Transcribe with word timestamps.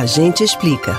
A 0.00 0.06
gente 0.06 0.42
explica. 0.42 0.98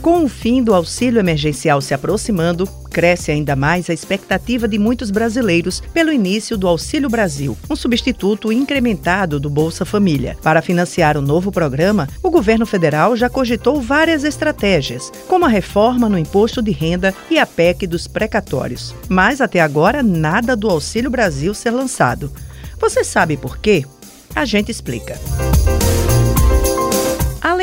Com 0.00 0.22
o 0.22 0.28
fim 0.28 0.62
do 0.62 0.72
auxílio 0.72 1.18
emergencial 1.18 1.80
se 1.80 1.92
aproximando, 1.92 2.68
cresce 2.88 3.32
ainda 3.32 3.56
mais 3.56 3.90
a 3.90 3.92
expectativa 3.92 4.68
de 4.68 4.78
muitos 4.78 5.10
brasileiros 5.10 5.82
pelo 5.92 6.12
início 6.12 6.56
do 6.56 6.68
Auxílio 6.68 7.08
Brasil, 7.08 7.58
um 7.68 7.74
substituto 7.74 8.52
incrementado 8.52 9.40
do 9.40 9.50
Bolsa 9.50 9.84
Família. 9.84 10.36
Para 10.40 10.62
financiar 10.62 11.16
o 11.16 11.20
novo 11.20 11.50
programa, 11.50 12.08
o 12.22 12.30
governo 12.30 12.64
federal 12.64 13.16
já 13.16 13.28
cogitou 13.28 13.80
várias 13.82 14.22
estratégias, 14.22 15.10
como 15.26 15.46
a 15.46 15.48
reforma 15.48 16.08
no 16.08 16.16
imposto 16.16 16.62
de 16.62 16.70
renda 16.70 17.12
e 17.28 17.40
a 17.40 17.44
PEC 17.44 17.88
dos 17.88 18.06
precatórios. 18.06 18.94
Mas 19.08 19.40
até 19.40 19.58
agora, 19.58 20.00
nada 20.00 20.54
do 20.54 20.70
Auxílio 20.70 21.10
Brasil 21.10 21.52
ser 21.54 21.72
lançado. 21.72 22.30
Você 22.78 23.02
sabe 23.02 23.36
por 23.36 23.58
quê? 23.58 23.84
A 24.32 24.44
gente 24.44 24.70
explica. 24.70 25.18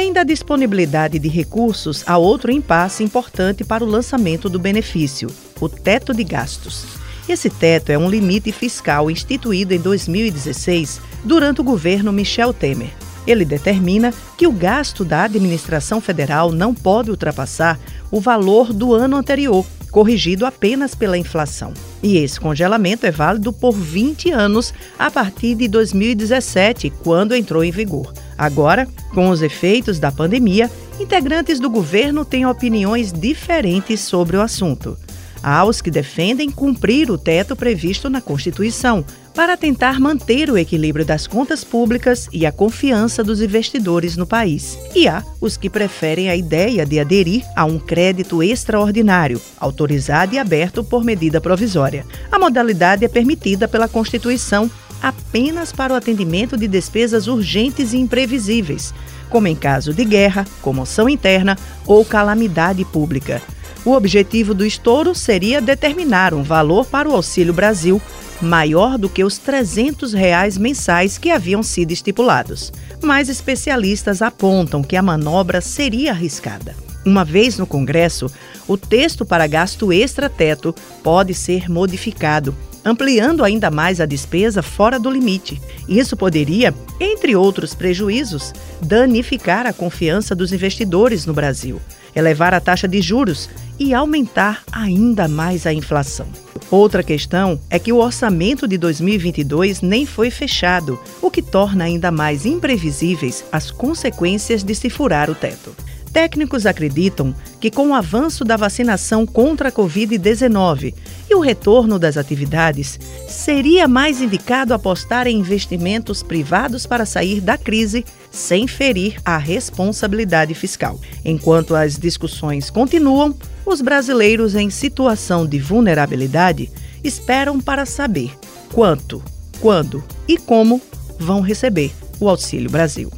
Além 0.04 0.12
da 0.12 0.26
disponibilidade 0.26 1.18
de 1.18 1.30
recursos, 1.30 2.04
há 2.06 2.18
outro 2.18 2.52
impasse 2.52 3.06
importante 3.06 3.64
para 3.64 3.86
o 3.86 3.88
lançamento 3.88 4.50
do 4.50 4.60
benefício: 4.60 5.30
o 5.62 5.70
teto 5.70 6.14
de 6.14 6.26
gastos. 6.26 6.98
Esse 7.28 7.50
teto 7.50 7.90
é 7.90 7.98
um 7.98 8.10
limite 8.10 8.52
fiscal 8.52 9.10
instituído 9.10 9.74
em 9.74 9.80
2016 9.80 11.00
durante 11.24 11.62
o 11.62 11.64
governo 11.64 12.12
Michel 12.12 12.52
Temer. 12.52 12.92
Ele 13.26 13.46
determina 13.46 14.14
que 14.38 14.46
o 14.46 14.52
gasto 14.52 15.06
da 15.06 15.24
administração 15.24 16.02
federal 16.02 16.52
não 16.52 16.76
pode 16.76 17.10
ultrapassar 17.10 17.80
o 18.12 18.20
valor 18.20 18.74
do 18.74 18.94
ano 18.94 19.16
anterior, 19.16 19.66
corrigido 19.90 20.46
apenas 20.46 20.94
pela 20.94 21.18
inflação. 21.18 21.74
E 22.04 22.18
esse 22.18 22.42
congelamento 22.42 23.06
é 23.06 23.12
válido 23.12 23.54
por 23.54 23.72
20 23.72 24.32
anos 24.32 24.74
a 25.00 25.10
partir 25.10 25.56
de 25.56 25.70
2017, 25.70 26.90
quando 26.90 27.34
entrou 27.34 27.64
em 27.64 27.72
vigor. 27.72 28.12
Agora, 28.44 28.90
com 29.14 29.30
os 29.30 29.42
efeitos 29.42 30.00
da 30.00 30.12
pandemia, 30.12 30.70
integrantes 31.00 31.62
do 31.62 31.70
governo 31.70 32.26
têm 32.26 32.46
opiniões 32.46 33.14
diferentes 33.14 34.02
sobre 34.02 34.36
o 34.36 34.42
assunto. 34.42 34.98
Há 35.42 35.64
os 35.64 35.82
que 35.82 35.90
defendem 35.90 36.52
cumprir 36.52 37.10
o 37.10 37.18
teto 37.18 37.56
previsto 37.56 38.10
na 38.10 38.20
Constituição, 38.20 39.06
para 39.34 39.58
tentar 39.58 40.00
manter 40.00 40.50
o 40.50 40.58
equilíbrio 40.58 41.06
das 41.06 41.26
contas 41.26 41.64
públicas 41.64 42.28
e 42.32 42.46
a 42.46 42.52
confiança 42.52 43.24
dos 43.24 43.42
investidores 43.42 44.16
no 44.16 44.28
país. 44.28 44.78
E 44.94 45.08
há 45.08 45.24
os 45.42 45.58
que 45.58 45.70
preferem 45.70 46.30
a 46.30 46.36
ideia 46.36 46.86
de 46.86 47.00
aderir 47.00 47.44
a 47.56 47.66
um 47.66 47.80
crédito 47.80 48.44
extraordinário, 48.44 49.42
autorizado 49.60 50.36
e 50.36 50.40
aberto 50.40 50.84
por 50.84 51.04
medida 51.04 51.42
provisória. 51.42 52.06
A 52.32 52.38
modalidade 52.38 53.04
é 53.04 53.08
permitida 53.08 53.68
pela 53.68 53.88
Constituição 53.88 54.70
apenas 55.04 55.74
para 55.74 55.94
o 55.94 55.96
atendimento 55.96 56.56
de 56.56 56.68
despesas 56.68 57.28
urgentes 57.28 57.92
e 57.92 57.98
imprevisíveis, 57.98 58.94
como 59.30 59.48
em 59.48 59.56
caso 59.56 59.94
de 59.94 60.06
guerra, 60.06 60.46
comoção 60.62 61.10
interna 61.10 61.58
ou 61.86 62.06
calamidade 62.06 62.86
pública. 62.86 63.42
O 63.86 63.92
objetivo 63.92 64.54
do 64.54 64.66
estouro 64.66 65.14
seria 65.14 65.60
determinar 65.60 66.34
um 66.34 66.42
valor 66.42 66.86
para 66.86 67.10
o 67.10 67.14
Auxílio 67.14 67.54
Brasil 67.54 68.02
maior 68.42 68.98
do 68.98 69.10
que 69.10 69.24
os 69.24 69.38
300 69.38 70.14
reais 70.14 70.58
mensais 70.58 71.18
que 71.18 71.32
haviam 71.32 71.64
sido 71.64 71.92
estipulados. 71.92 72.72
Mas 73.02 73.30
especialistas 73.30 74.22
apontam 74.22 74.84
que 74.84 74.96
a 74.96 75.02
manobra 75.02 75.62
seria 75.62 76.12
arriscada. 76.12 76.76
Uma 77.06 77.26
vez 77.26 77.58
no 77.58 77.68
Congresso, 77.68 78.32
o 78.68 78.78
texto 78.78 79.26
para 79.26 79.48
gasto 79.48 79.92
extra-teto 79.92 80.74
pode 81.04 81.34
ser 81.34 81.70
modificado 81.70 82.56
ampliando 82.86 83.44
ainda 83.44 83.72
mais 83.72 84.02
a 84.02 84.06
despesa 84.06 84.62
fora 84.62 85.00
do 85.00 85.10
limite. 85.10 85.62
Isso 85.88 86.18
poderia, 86.18 86.74
entre 87.00 87.36
outros 87.36 87.74
prejuízos, 87.74 88.54
danificar 88.82 89.66
a 89.66 89.74
confiança 89.74 90.36
dos 90.36 90.52
investidores 90.52 91.26
no 91.26 91.34
Brasil, 91.34 91.82
elevar 92.16 92.54
a 92.54 92.60
taxa 92.60 92.88
de 92.88 93.02
juros 93.02 93.50
e 93.80 93.94
aumentar 93.94 94.64
ainda 94.72 95.28
mais 95.28 95.66
a 95.66 95.74
inflação. 95.74 96.28
Outra 96.70 97.04
questão 97.04 97.60
é 97.70 97.78
que 97.78 97.94
o 97.94 97.98
orçamento 97.98 98.68
de 98.68 98.78
2022 98.78 99.82
nem 99.82 100.06
foi 100.06 100.30
fechado, 100.30 101.00
o 101.22 101.30
que 101.30 101.42
torna 101.42 101.86
ainda 101.86 102.12
mais 102.12 102.46
imprevisíveis 102.46 103.44
as 103.52 103.72
consequências 103.72 104.64
de 104.64 104.74
se 104.74 104.90
furar 104.90 105.30
o 105.30 105.36
teto. 105.36 105.76
Técnicos 106.14 106.68
acreditam 106.68 107.34
que, 107.60 107.72
com 107.72 107.90
o 107.90 107.94
avanço 107.96 108.46
da 108.46 108.56
vacinação 108.56 109.26
contra 109.26 109.70
a 109.70 109.72
Covid-19 109.72 110.94
e 111.28 111.34
o 111.34 111.40
retorno 111.40 111.98
das 111.98 112.18
atividades, 112.18 113.00
seria 113.28 113.88
mais 113.88 114.22
indicado 114.22 114.76
apostar 114.76 115.26
em 115.26 115.40
investimentos 115.40 116.22
privados 116.22 116.86
para 116.86 117.04
sair 117.04 117.42
da 117.42 117.58
crise 117.58 118.06
sem 118.30 118.68
ferir 118.68 119.20
a 119.26 119.38
responsabilidade 119.38 120.54
fiscal. 120.54 121.00
Enquanto 121.26 121.76
as 121.76 121.98
discussões 121.98 122.70
continuam, 122.70 123.36
os 123.66 123.82
brasileiros 123.82 124.54
em 124.54 124.70
situação 124.70 125.48
de 125.48 125.58
vulnerabilidade 125.58 126.70
esperam 127.04 127.60
para 127.60 127.88
saber 127.88 128.32
quanto, 128.72 129.24
quando 129.60 130.04
e 130.28 130.38
como 130.38 130.80
vão 131.18 131.42
receber 131.42 131.92
o 132.20 132.30
Auxílio 132.30 132.70
Brasil. 132.70 133.12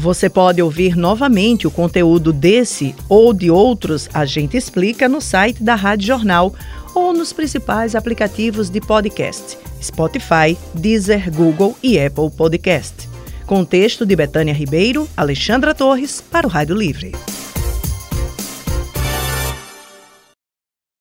Você 0.00 0.30
pode 0.30 0.62
ouvir 0.62 0.96
novamente 0.96 1.66
o 1.66 1.70
conteúdo 1.70 2.32
desse 2.32 2.94
ou 3.06 3.34
de 3.34 3.50
outros 3.50 4.08
A 4.14 4.24
Gente 4.24 4.56
Explica 4.56 5.06
no 5.06 5.20
site 5.20 5.62
da 5.62 5.74
Rádio 5.74 6.06
Jornal 6.06 6.54
ou 6.94 7.12
nos 7.12 7.34
principais 7.34 7.94
aplicativos 7.94 8.70
de 8.70 8.80
podcast: 8.80 9.58
Spotify, 9.78 10.56
Deezer, 10.72 11.30
Google 11.30 11.76
e 11.82 12.00
Apple 12.00 12.30
Podcast. 12.30 13.10
Com 13.44 13.62
texto 13.62 14.06
de 14.06 14.16
Betânia 14.16 14.54
Ribeiro, 14.54 15.06
Alexandra 15.14 15.74
Torres, 15.74 16.22
para 16.22 16.46
o 16.46 16.50
Rádio 16.50 16.76
Livre. 16.76 17.12